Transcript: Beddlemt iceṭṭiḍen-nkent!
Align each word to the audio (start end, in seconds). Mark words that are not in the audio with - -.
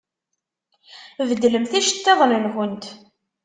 Beddlemt 1.27 1.71
iceṭṭiḍen-nkent! 1.79 2.85